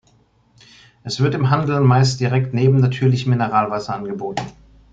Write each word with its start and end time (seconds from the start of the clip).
Es 1.03 1.19
wird 1.19 1.35
im 1.35 1.51
Handel 1.51 1.79
meist 1.81 2.19
direkt 2.19 2.55
neben 2.55 2.77
natürlichem 2.79 3.29
Mineralwasser 3.29 3.93
angeboten. 3.93 4.47